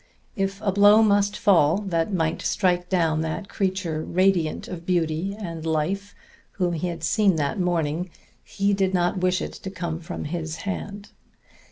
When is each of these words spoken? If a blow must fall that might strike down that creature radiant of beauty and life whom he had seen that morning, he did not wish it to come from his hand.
If 0.35 0.59
a 0.63 0.71
blow 0.71 1.03
must 1.03 1.37
fall 1.37 1.77
that 1.77 2.11
might 2.11 2.41
strike 2.41 2.89
down 2.89 3.21
that 3.21 3.47
creature 3.47 4.03
radiant 4.03 4.67
of 4.67 4.83
beauty 4.83 5.35
and 5.37 5.63
life 5.63 6.15
whom 6.53 6.73
he 6.73 6.87
had 6.87 7.03
seen 7.03 7.35
that 7.35 7.59
morning, 7.59 8.09
he 8.43 8.73
did 8.73 8.95
not 8.95 9.19
wish 9.19 9.43
it 9.43 9.53
to 9.53 9.69
come 9.69 9.99
from 9.99 10.23
his 10.25 10.55
hand. 10.65 11.09